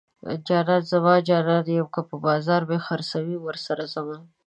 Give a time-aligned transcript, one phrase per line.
[0.47, 4.17] جانان زما زه د جانان یم که په بازار مې خرڅوي ورسره ځمه